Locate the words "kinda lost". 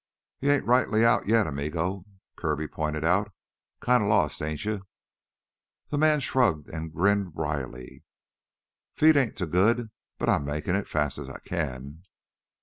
3.85-4.41